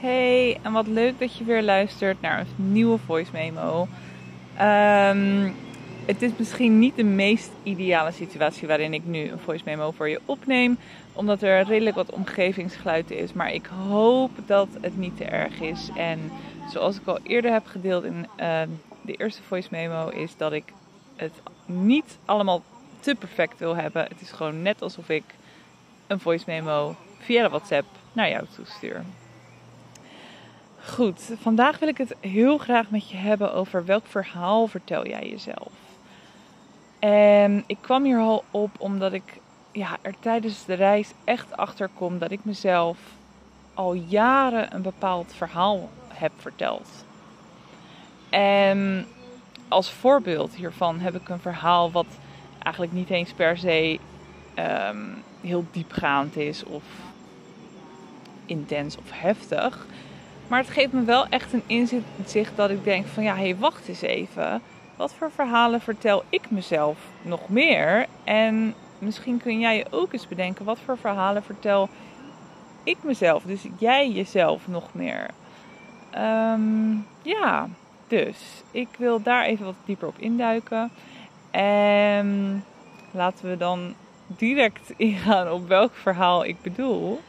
[0.00, 3.88] Hey, en wat leuk dat je weer luistert naar een nieuwe voice memo.
[4.56, 5.50] Ehm,
[6.06, 10.08] het is misschien niet de meest ideale situatie waarin ik nu een voice memo voor
[10.08, 10.78] je opneem,
[11.12, 13.32] omdat er redelijk wat omgevingsgeluid is.
[13.32, 15.90] Maar ik hoop dat het niet te erg is.
[15.94, 16.30] En
[16.70, 18.68] zoals ik al eerder heb gedeeld in ehm,
[19.02, 20.72] de eerste voice memo, is dat ik
[21.16, 22.62] het niet allemaal
[23.00, 24.02] te perfect wil hebben.
[24.02, 25.24] Het is gewoon net alsof ik
[26.06, 29.04] een voice memo via de WhatsApp naar jou toestuur.
[30.86, 35.28] Goed, vandaag wil ik het heel graag met je hebben over welk verhaal vertel jij
[35.28, 35.72] jezelf.
[36.98, 39.40] En ik kwam hier al op omdat ik
[39.72, 42.98] ja, er tijdens de reis echt achter kom dat ik mezelf
[43.74, 46.88] al jaren een bepaald verhaal heb verteld.
[48.30, 49.06] En
[49.68, 52.06] als voorbeeld hiervan heb ik een verhaal wat
[52.58, 53.98] eigenlijk niet eens per se
[54.54, 55.04] ehm,
[55.40, 56.84] heel diepgaand is of
[58.46, 59.86] intens of heftig.
[60.48, 63.56] Maar het geeft me wel echt een inzicht dat ik denk van ja, hé, hey,
[63.56, 64.62] wacht eens even.
[64.96, 68.06] Wat voor verhalen vertel ik mezelf nog meer?
[68.24, 71.88] En misschien kun jij je ook eens bedenken, wat voor verhalen vertel
[72.82, 73.42] ik mezelf?
[73.42, 75.30] Dus jij jezelf nog meer.
[76.10, 77.68] Ehm, ja,
[78.08, 78.36] dus
[78.70, 80.90] ik wil daar even wat dieper op induiken.
[81.50, 82.64] En
[83.10, 83.94] laten we dan
[84.26, 87.20] direct ingaan op welk verhaal ik bedoel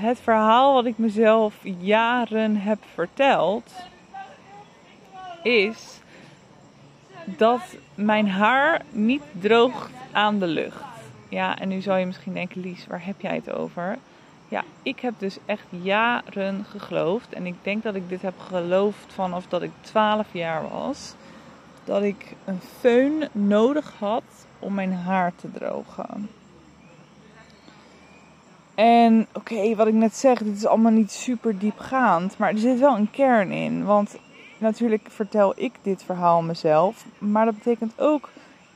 [0.00, 3.72] het verhaal wat ik mezelf jaren heb verteld,
[5.42, 6.00] is
[7.24, 7.60] dat
[7.94, 10.84] mijn haar niet droogt aan de lucht.
[11.28, 13.98] Ja, en nu zou je misschien denken, Lies, waar heb jij het over?
[14.48, 17.32] Ja, ik heb dus echt jaren geloofd.
[17.32, 21.14] En ik denk dat ik dit heb geloofd vanaf dat ik 12 jaar was.
[21.84, 26.28] Dat ik een föhn nodig had om mijn haar te drogen.
[28.76, 32.38] En oké, wat ik net zeg, dit is allemaal niet super diepgaand.
[32.38, 33.84] Maar er zit wel een kern in.
[33.84, 34.16] Want
[34.58, 37.04] natuurlijk vertel ik dit verhaal mezelf.
[37.18, 38.28] Maar dat betekent ook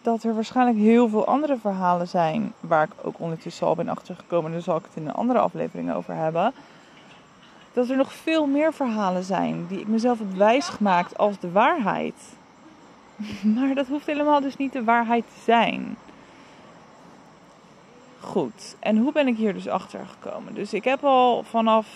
[0.03, 2.53] dat er waarschijnlijk heel veel andere verhalen zijn.
[2.61, 4.53] Waar ik ook ondertussen al ben achtergekomen.
[4.53, 6.53] Daar zal ik het in een andere aflevering over hebben.
[7.73, 12.15] Dat er nog veel meer verhalen zijn die ik mezelf heb wijsgemaakt als de waarheid.
[13.57, 15.97] Maar dat hoeft helemaal dus niet de waarheid te zijn.
[18.21, 20.55] Goed, en hoe ben ik hier dus achter gekomen?
[20.55, 21.87] Dus ik heb al vanaf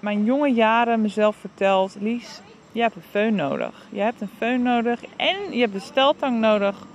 [0.00, 2.40] mijn jonge jaren mezelf verteld: Lies,
[2.72, 3.86] je hebt een föhn nodig.
[3.90, 6.86] Je hebt een föhn nodig en je hebt een steltang nodig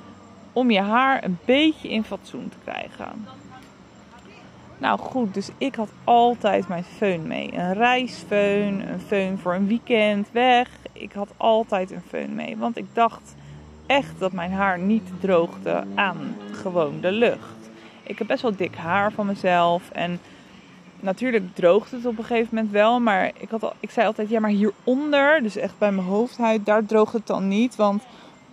[0.53, 3.27] om je haar een beetje in fatsoen te krijgen.
[4.77, 7.53] Nou goed, dus ik had altijd mijn föhn mee.
[7.53, 10.69] Een reisfeun, een föhn voor een weekend weg.
[10.91, 13.35] Ik had altijd een föhn mee, want ik dacht
[13.85, 17.56] echt dat mijn haar niet droogde aan gewoon de lucht.
[18.07, 19.89] Ik heb best wel dik haar van mezelf.
[19.89, 20.19] En
[20.99, 22.99] natuurlijk droogt het op een gegeven moment wel.
[22.99, 26.65] Maar ik, had al, ik zei altijd, ja, maar hieronder, dus echt bij mijn hoofdhuid,
[26.65, 27.75] daar droogt het dan niet.
[27.75, 28.03] Want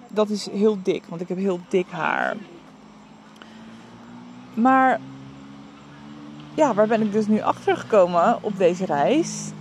[0.08, 2.36] dat is heel dik, want ik heb heel dik haar.
[4.54, 5.00] Maar
[6.54, 9.52] ja, waar ben ik dus nu achter gekomen op deze reis?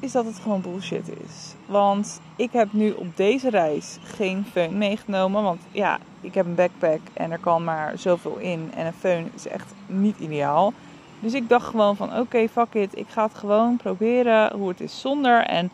[0.00, 1.54] Is dat het gewoon bullshit is.
[1.66, 5.42] Want ik heb nu op deze reis geen föhn meegenomen.
[5.42, 8.70] Want ja, ik heb een backpack en er kan maar zoveel in.
[8.74, 10.72] En een föhn is echt niet ideaal.
[11.20, 12.96] Dus ik dacht gewoon van oké, fuck it.
[12.96, 15.44] Ik ga het gewoon proberen hoe het is zonder.
[15.44, 15.70] En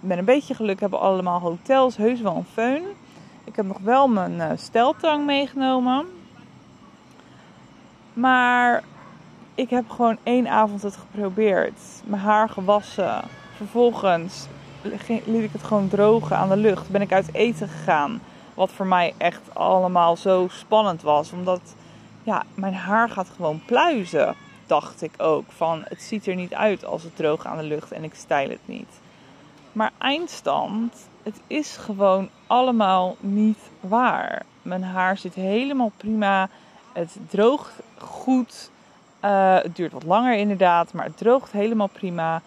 [0.00, 2.96] met een beetje geluk hebben allemaal hotels heus wel een föhn.
[3.44, 6.06] Ik heb nog wel mijn uh, steltang meegenomen.
[8.12, 8.82] Maar
[9.54, 11.80] ik heb gewoon één avond het geprobeerd.
[12.04, 13.24] Mijn haar gewassen.
[13.62, 14.46] Vervolgens
[15.24, 16.88] liet ik het gewoon drogen aan de lucht.
[16.88, 18.20] Ben ik uit eten gegaan.
[18.54, 21.32] Wat voor mij echt allemaal zo spannend was.
[21.32, 21.60] Omdat
[22.22, 24.34] ja, mijn haar gaat gewoon pluizen.
[24.66, 25.44] Dacht ik ook.
[25.48, 28.48] Van het ziet er niet uit als het droog aan de lucht en ik stijl
[28.48, 29.00] het niet.
[29.72, 34.42] Maar eindstand, het is gewoon allemaal niet waar.
[34.62, 36.48] Mijn haar zit helemaal prima.
[36.92, 38.70] Het droogt goed.
[39.24, 42.42] Uh, het duurt wat langer inderdaad, maar het droogt helemaal prima.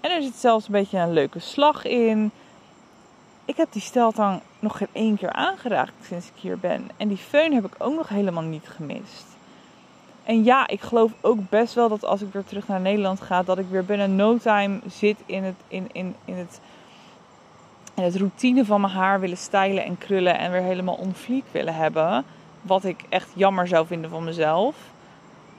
[0.00, 2.30] En er zit zelfs een beetje een leuke slag in.
[3.44, 6.90] Ik heb die steltang nog geen één keer aangeraakt sinds ik hier ben.
[6.96, 9.26] En die föhn heb ik ook nog helemaal niet gemist.
[10.24, 13.42] En ja, ik geloof ook best wel dat als ik weer terug naar Nederland ga,
[13.42, 16.60] dat ik weer binnen no time zit in het, in, in, in het,
[17.94, 22.24] het routine van mijn haar willen stylen en krullen en weer helemaal onfliek willen hebben.
[22.62, 24.76] Wat ik echt jammer zou vinden van mezelf.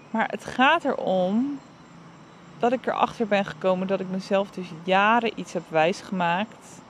[0.10, 1.60] Maar het gaat erom
[2.62, 6.82] dat ik erachter ben gekomen dat ik mezelf dus jaren iets heb wijsgemaakt.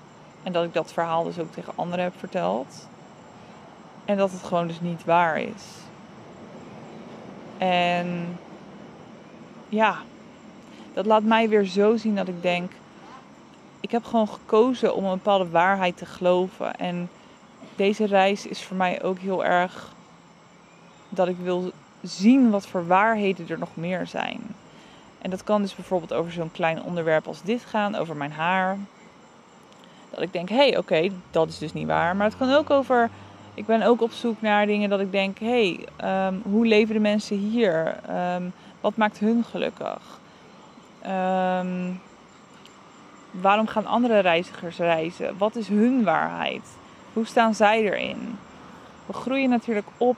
[0.44, 2.88] En dat ik dat verhaal dus ook tegen anderen heb verteld.
[4.06, 5.64] En dat het gewoon dus niet waar is.
[7.58, 8.38] En
[9.70, 9.98] ja,
[10.94, 12.72] dat laat mij weer zo zien dat ik denk:
[13.80, 16.76] ik heb gewoon gekozen om een bepaalde waarheid te geloven.
[16.76, 17.10] En
[17.76, 19.94] deze reis is voor mij ook heel erg
[21.10, 21.72] dat ik wil
[22.02, 24.42] zien wat voor waarheden er nog meer zijn.
[25.22, 28.78] En dat kan dus bijvoorbeeld over zo'n klein onderwerp als dit gaan, over mijn haar.
[30.10, 32.16] Dat ik denk, hé, hey, oké, dat is dus niet waar.
[32.16, 33.10] Maar het kan ook over,
[33.54, 36.94] ik ben ook op zoek naar dingen dat ik denk, hé, hey, ehm, hoe leven
[36.94, 38.00] de mensen hier?
[38.08, 38.44] Ehm,
[38.82, 40.20] wat maakt hun gelukkig?
[41.08, 42.02] Um,
[43.32, 45.38] waarom gaan andere reizigers reizen?
[45.38, 46.64] Wat is hun waarheid?
[47.14, 48.38] Hoe staan zij erin?
[49.06, 50.18] We groeien natuurlijk op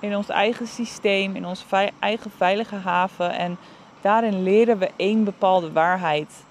[0.00, 1.64] in ons eigen systeem, in onze
[1.98, 3.32] eigen veilige haven.
[3.32, 3.58] En
[4.02, 6.44] daarin leren we één bepaalde waarheid.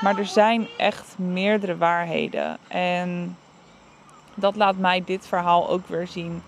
[0.00, 2.56] Maar er zijn echt meerdere waarheden.
[2.68, 3.36] En
[4.34, 6.42] dat laat mij dit verhaal ook weer zien.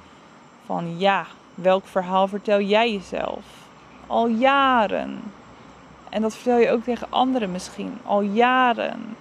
[0.66, 3.44] Van ja, welk verhaal vertel jij jezelf?
[4.06, 5.32] Al jaren.
[6.08, 7.98] En dat vertel je ook tegen anderen misschien.
[8.04, 9.16] Al jaren.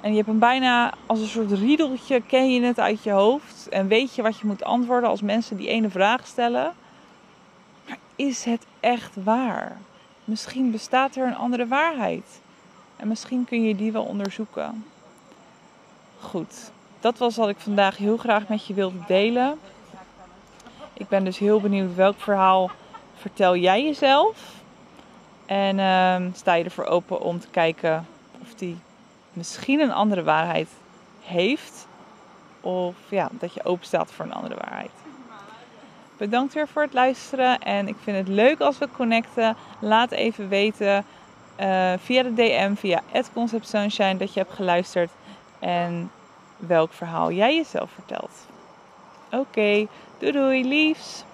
[0.00, 3.68] En je hebt hem bijna als een soort riedeltje, ken je het uit je hoofd.
[3.68, 6.72] En weet je wat je moet antwoorden als mensen die ene vraag stellen.
[7.88, 9.76] Maar is het echt waar?
[10.26, 12.40] Misschien bestaat er een andere waarheid.
[12.96, 14.84] En misschien kun je die wel onderzoeken.
[16.20, 16.70] Goed,
[17.00, 19.58] dat was wat ik vandaag heel graag met je wilde delen.
[20.92, 22.70] Ik ben dus heel benieuwd welk verhaal
[23.16, 24.54] vertel jij jezelf.
[25.46, 28.06] En uh, sta je ervoor open om te kijken
[28.42, 28.78] of die
[29.32, 30.68] misschien een andere waarheid
[31.22, 31.86] heeft.
[32.60, 34.90] Of ja, dat je open staat voor een andere waarheid.
[36.16, 37.58] Bedankt weer voor het luisteren.
[37.60, 39.56] En ik vind het leuk als we connecten.
[39.78, 41.04] Laat even weten
[41.60, 43.02] uh, via de DM, via
[43.32, 45.10] Concept Sunshine, dat je hebt geluisterd.
[45.58, 46.10] En
[46.56, 48.46] welk verhaal jij jezelf vertelt.
[49.30, 49.86] Oké,
[50.18, 51.24] doei doei, liefs.